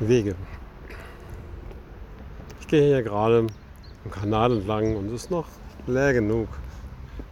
Wege. 0.00 0.34
Ich 2.60 2.68
gehe 2.68 2.82
hier 2.82 3.02
gerade 3.02 3.46
am 4.04 4.10
Kanal 4.10 4.52
entlang 4.52 4.96
und 4.96 5.08
es 5.08 5.24
ist 5.24 5.30
noch 5.30 5.46
leer 5.86 6.14
genug, 6.14 6.48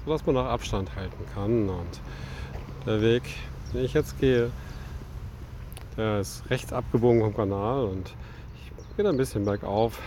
sodass 0.04 0.26
man 0.26 0.34
noch 0.34 0.44
Abstand 0.44 0.94
halten 0.94 1.24
kann. 1.34 1.70
Und 1.70 2.00
der 2.84 3.00
Weg, 3.00 3.22
den 3.72 3.84
ich 3.84 3.94
jetzt 3.94 4.20
gehe, 4.20 4.50
der 5.96 6.20
ist 6.20 6.48
rechts 6.50 6.72
abgebogen 6.72 7.22
vom 7.22 7.34
Kanal 7.34 7.84
und 7.84 8.14
ich 8.54 8.96
gehe 8.96 9.08
ein 9.08 9.16
bisschen 9.16 9.44
bergauf 9.44 9.98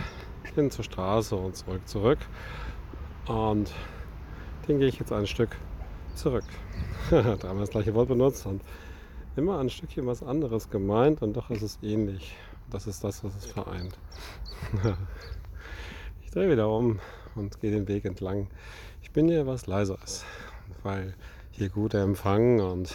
hin 0.54 0.70
zur 0.70 0.84
Straße 0.84 1.34
und 1.34 1.56
zurück 1.56 1.80
zurück. 1.88 2.18
Und 3.26 3.72
den 4.68 4.78
gehe 4.78 4.88
ich 4.88 5.00
jetzt 5.00 5.12
ein 5.12 5.26
Stück 5.26 5.56
zurück. 6.14 6.44
Dreimal 7.10 7.60
das 7.60 7.70
gleiche 7.70 7.94
Wort 7.94 8.08
benutzt 8.08 8.46
und 8.46 8.62
immer 9.34 9.58
ein 9.58 9.70
Stückchen 9.70 10.06
was 10.06 10.22
anderes 10.22 10.70
gemeint 10.70 11.22
und 11.22 11.32
doch 11.34 11.50
ist 11.50 11.62
es 11.62 11.78
ähnlich. 11.82 12.36
Das 12.72 12.86
ist 12.86 13.04
das, 13.04 13.22
was 13.22 13.36
es 13.36 13.44
vereint. 13.44 13.98
ich 16.24 16.30
drehe 16.30 16.50
wieder 16.50 16.70
um 16.70 17.00
und 17.34 17.60
gehe 17.60 17.70
den 17.70 17.86
Weg 17.86 18.06
entlang. 18.06 18.48
Ich 19.02 19.10
bin 19.10 19.28
hier 19.28 19.46
was 19.46 19.66
leiser 19.66 19.98
ist, 20.02 20.24
weil 20.82 21.14
hier 21.50 21.68
guter 21.68 22.02
Empfang 22.02 22.60
und 22.60 22.94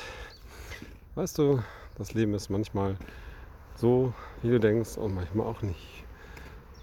weißt 1.13 1.37
du, 1.37 1.61
das 1.95 2.15
Leben 2.15 2.33
ist 2.33 2.49
manchmal 2.49 2.97
so, 3.75 4.15
wie 4.41 4.49
du 4.49 4.59
denkst 4.59 4.97
und 4.97 5.13
manchmal 5.13 5.45
auch 5.45 5.61
nicht. 5.61 6.03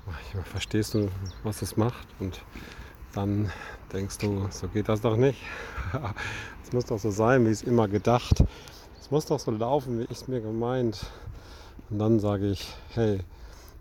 Manchmal 0.06 0.44
verstehst 0.44 0.94
du, 0.94 1.08
was 1.42 1.62
es 1.62 1.76
macht 1.76 2.06
und 2.20 2.44
dann 3.12 3.50
denkst 3.92 4.18
du, 4.18 4.46
so 4.50 4.68
geht 4.68 4.88
das 4.88 5.00
doch 5.00 5.16
nicht. 5.16 5.42
Es 6.62 6.72
muss 6.72 6.86
doch 6.86 6.98
so 6.98 7.10
sein, 7.10 7.44
wie 7.44 7.50
es 7.50 7.62
immer 7.62 7.88
gedacht. 7.88 8.42
Es 8.98 9.10
muss 9.10 9.26
doch 9.26 9.38
so 9.38 9.50
laufen, 9.50 9.98
wie 9.98 10.04
ich 10.04 10.12
es 10.12 10.28
mir 10.28 10.40
gemeint. 10.40 11.04
Und 11.90 11.98
dann 11.98 12.20
sage 12.20 12.50
ich, 12.50 12.66
hey, 12.94 13.20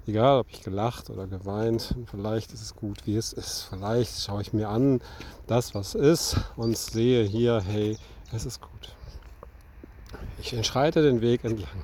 egal 0.07 0.39
ob 0.39 0.47
ich 0.49 0.61
gelacht 0.61 1.09
oder 1.09 1.27
geweint, 1.27 1.95
vielleicht 2.09 2.51
ist 2.51 2.61
es 2.61 2.75
gut, 2.75 3.05
wie 3.05 3.15
es 3.15 3.33
ist. 3.33 3.67
Vielleicht 3.69 4.21
schaue 4.21 4.41
ich 4.41 4.53
mir 4.53 4.69
an, 4.69 5.01
das, 5.47 5.73
was 5.73 5.95
ist, 5.95 6.37
und 6.55 6.77
sehe 6.77 7.23
hier, 7.23 7.61
hey, 7.65 7.97
es 8.31 8.45
ist 8.45 8.61
gut. 8.61 8.95
Ich 10.39 10.53
entschreite 10.53 11.01
den 11.01 11.21
Weg 11.21 11.43
entlang. 11.43 11.83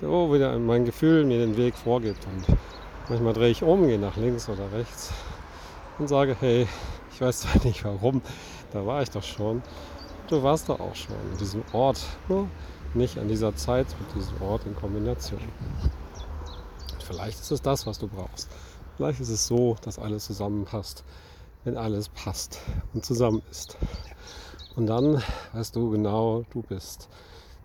Wo 0.00 0.32
wieder 0.32 0.58
mein 0.58 0.84
Gefühl 0.84 1.24
mir 1.24 1.38
den 1.38 1.56
Weg 1.56 1.74
vorgibt. 1.74 2.24
Und 2.26 2.56
manchmal 3.08 3.32
drehe 3.32 3.50
ich 3.50 3.62
um, 3.62 3.86
gehe 3.86 3.98
nach 3.98 4.16
links 4.16 4.48
oder 4.48 4.72
rechts 4.72 5.12
und 5.98 6.08
sage, 6.08 6.36
hey, 6.40 6.66
ich 7.12 7.20
weiß 7.20 7.40
zwar 7.40 7.64
nicht 7.64 7.84
warum, 7.84 8.22
da 8.72 8.86
war 8.86 9.02
ich 9.02 9.10
doch 9.10 9.22
schon. 9.22 9.62
Du 10.28 10.42
warst 10.42 10.68
doch 10.68 10.78
auch 10.78 10.94
schon 10.94 11.14
an 11.14 11.38
diesem 11.40 11.64
Ort, 11.72 12.04
nur 12.28 12.48
nicht 12.92 13.16
an 13.16 13.28
dieser 13.28 13.56
Zeit 13.56 13.86
mit 13.98 14.14
diesem 14.14 14.42
Ort 14.42 14.66
in 14.66 14.76
Kombination. 14.76 15.40
Und 16.92 17.02
vielleicht 17.02 17.40
ist 17.40 17.50
es 17.50 17.62
das, 17.62 17.86
was 17.86 17.98
du 17.98 18.08
brauchst. 18.08 18.50
Vielleicht 18.96 19.20
ist 19.20 19.30
es 19.30 19.46
so, 19.46 19.78
dass 19.80 19.98
alles 19.98 20.26
zusammenpasst, 20.26 21.02
wenn 21.64 21.78
alles 21.78 22.10
passt 22.10 22.60
und 22.92 23.06
zusammen 23.06 23.40
ist. 23.50 23.78
Und 24.76 24.86
dann 24.88 25.22
weißt 25.54 25.74
du 25.74 25.92
genau, 25.92 26.44
du 26.50 26.60
bist. 26.60 27.08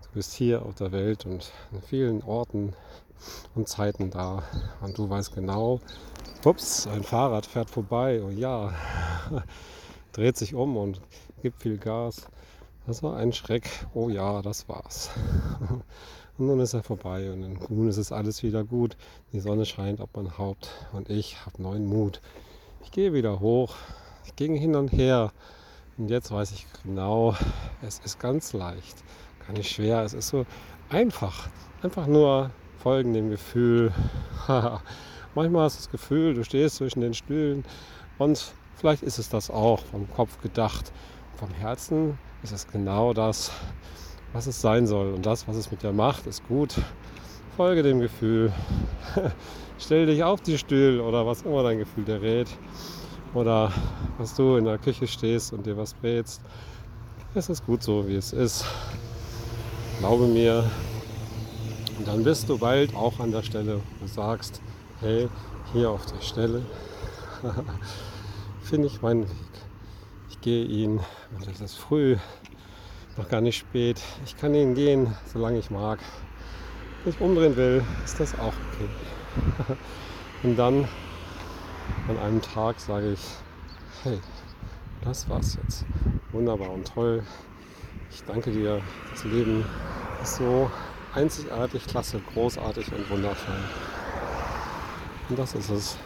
Du 0.04 0.08
bist 0.14 0.32
hier 0.32 0.62
auf 0.62 0.74
der 0.74 0.90
Welt 0.90 1.26
und 1.26 1.52
in 1.70 1.82
vielen 1.82 2.22
Orten 2.22 2.72
und 3.54 3.68
Zeiten 3.68 4.08
da. 4.08 4.42
Und 4.80 4.96
du 4.96 5.10
weißt 5.10 5.34
genau, 5.34 5.80
ups, 6.42 6.86
ein 6.86 7.02
Fahrrad 7.02 7.44
fährt 7.44 7.68
vorbei. 7.68 8.22
Oh 8.24 8.30
ja, 8.30 8.72
dreht 10.12 10.38
sich 10.38 10.54
um 10.54 10.78
und 10.78 11.02
gibt 11.44 11.60
viel 11.60 11.76
Gas. 11.76 12.26
Das 12.86 13.02
war 13.02 13.18
ein 13.18 13.34
Schreck. 13.34 13.68
Oh 13.92 14.08
ja, 14.08 14.40
das 14.40 14.66
war's. 14.66 15.10
Und 16.38 16.46
nun 16.46 16.58
ist 16.58 16.72
er 16.72 16.82
vorbei 16.82 17.30
und 17.30 17.70
nun 17.70 17.86
ist 17.86 17.98
es 17.98 18.10
alles 18.10 18.42
wieder 18.42 18.64
gut. 18.64 18.96
Die 19.32 19.40
Sonne 19.40 19.66
scheint 19.66 20.00
auf 20.00 20.08
mein 20.16 20.36
Haupt 20.36 20.68
und 20.92 21.08
ich 21.08 21.36
habe 21.46 21.62
neuen 21.62 21.86
Mut. 21.86 22.20
Ich 22.82 22.90
gehe 22.90 23.12
wieder 23.12 23.38
hoch. 23.38 23.76
Ich 24.24 24.34
ging 24.34 24.56
hin 24.56 24.74
und 24.74 24.90
her. 24.90 25.32
Und 25.96 26.08
jetzt 26.08 26.32
weiß 26.32 26.50
ich 26.50 26.66
genau, 26.82 27.36
es 27.82 28.00
ist 28.00 28.18
ganz 28.18 28.52
leicht. 28.52 29.04
Gar 29.46 29.52
nicht 29.52 29.70
schwer. 29.70 30.02
Es 30.02 30.12
ist 30.12 30.28
so 30.28 30.44
einfach. 30.88 31.48
Einfach 31.82 32.08
nur 32.08 32.50
folgen 32.82 33.12
dem 33.12 33.30
Gefühl. 33.30 33.92
Manchmal 35.36 35.64
hast 35.64 35.76
du 35.76 35.82
das 35.82 35.90
Gefühl, 35.90 36.34
du 36.34 36.42
stehst 36.42 36.76
zwischen 36.76 37.02
den 37.02 37.14
Stühlen 37.14 37.64
und 38.18 38.52
vielleicht 38.76 39.04
ist 39.04 39.18
es 39.18 39.28
das 39.28 39.50
auch 39.50 39.84
vom 39.84 40.10
Kopf 40.10 40.40
gedacht. 40.40 40.90
Vom 41.36 41.50
Herzen 41.50 42.16
ist 42.44 42.52
es 42.52 42.68
genau 42.68 43.12
das, 43.12 43.50
was 44.32 44.46
es 44.46 44.60
sein 44.60 44.86
soll. 44.86 45.12
Und 45.12 45.26
das, 45.26 45.48
was 45.48 45.56
es 45.56 45.70
mit 45.70 45.82
dir 45.82 45.92
macht, 45.92 46.26
ist 46.26 46.46
gut. 46.46 46.76
Folge 47.56 47.82
dem 47.82 48.00
Gefühl. 48.00 48.52
Stell 49.78 50.06
dich 50.06 50.22
auf 50.22 50.40
die 50.42 50.58
Stühle 50.58 51.02
oder 51.02 51.26
was 51.26 51.42
immer 51.42 51.64
dein 51.64 51.78
Gefühl 51.78 52.04
dir 52.04 52.22
rät. 52.22 52.48
Oder 53.34 53.72
was 54.16 54.36
du 54.36 54.56
in 54.56 54.64
der 54.64 54.78
Küche 54.78 55.08
stehst 55.08 55.52
und 55.52 55.66
dir 55.66 55.76
was 55.76 55.94
brätst. 55.94 56.40
Es 57.34 57.48
ist 57.48 57.66
gut 57.66 57.82
so, 57.82 58.06
wie 58.06 58.14
es 58.14 58.32
ist. 58.32 58.64
Glaube 59.98 60.28
mir. 60.28 60.64
Und 61.98 62.06
dann 62.06 62.22
bist 62.22 62.48
du 62.48 62.58
bald 62.58 62.94
auch 62.94 63.18
an 63.18 63.32
der 63.32 63.42
Stelle 63.42 63.80
und 64.00 64.08
sagst, 64.08 64.60
hey, 65.00 65.28
hier 65.72 65.90
auf 65.90 66.06
der 66.06 66.20
Stelle 66.20 66.62
finde 68.62 68.86
ich 68.86 69.02
meinen 69.02 69.22
Weg 69.24 69.54
gehe 70.44 70.66
ihn, 70.66 71.00
und 71.34 71.48
es 71.50 71.62
ist 71.62 71.78
früh, 71.78 72.18
noch 73.16 73.30
gar 73.30 73.40
nicht 73.40 73.56
spät. 73.56 73.98
Ich 74.26 74.36
kann 74.36 74.54
ihn 74.54 74.74
gehen, 74.74 75.16
solange 75.24 75.58
ich 75.58 75.70
mag. 75.70 76.00
Wenn 77.02 77.14
ich 77.14 77.20
umdrehen 77.20 77.56
will, 77.56 77.82
ist 78.04 78.20
das 78.20 78.38
auch 78.38 78.52
okay. 78.52 79.76
Und 80.42 80.56
dann 80.56 80.86
an 82.08 82.18
einem 82.18 82.42
Tag 82.42 82.78
sage 82.78 83.14
ich, 83.14 83.20
hey, 84.02 84.20
das 85.02 85.26
war's 85.30 85.56
jetzt. 85.62 85.86
Wunderbar 86.32 86.70
und 86.70 86.86
toll. 86.86 87.22
Ich 88.10 88.22
danke 88.24 88.50
dir. 88.50 88.82
Das 89.10 89.24
Leben 89.24 89.64
ist 90.22 90.36
so 90.36 90.70
einzigartig, 91.14 91.86
klasse, 91.86 92.20
großartig 92.34 92.92
und 92.92 93.08
wundervoll. 93.08 93.54
Und 95.30 95.38
das 95.38 95.54
ist 95.54 95.70
es, 95.70 95.96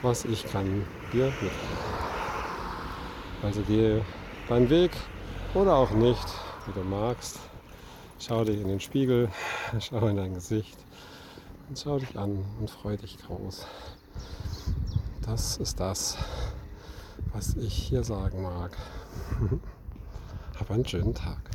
was 0.00 0.24
ich 0.24 0.50
kann 0.50 0.86
dir 1.12 1.26
mitgeben. 1.26 1.91
Also 3.42 3.60
gehe 3.62 4.04
deinen 4.48 4.70
Weg 4.70 4.92
oder 5.52 5.74
auch 5.74 5.90
nicht, 5.90 6.26
wie 6.66 6.72
du 6.72 6.86
magst. 6.86 7.40
Schau 8.20 8.44
dich 8.44 8.60
in 8.60 8.68
den 8.68 8.78
Spiegel, 8.78 9.28
schau 9.80 10.06
in 10.06 10.16
dein 10.16 10.34
Gesicht 10.34 10.78
und 11.68 11.76
schau 11.76 11.98
dich 11.98 12.16
an 12.16 12.44
und 12.60 12.70
freu 12.70 12.96
dich 12.96 13.18
groß. 13.18 13.66
Das 15.22 15.56
ist 15.56 15.80
das, 15.80 16.16
was 17.32 17.56
ich 17.56 17.74
hier 17.74 18.04
sagen 18.04 18.42
mag. 18.42 18.76
Hab 20.60 20.70
einen 20.70 20.86
schönen 20.86 21.14
Tag. 21.14 21.51